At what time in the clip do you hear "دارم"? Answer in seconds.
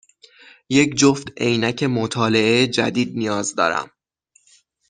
3.55-3.91